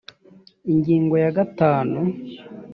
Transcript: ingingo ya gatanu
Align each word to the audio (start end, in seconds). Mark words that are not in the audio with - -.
ingingo 0.71 1.15
ya 1.23 1.29
gatanu 1.37 1.99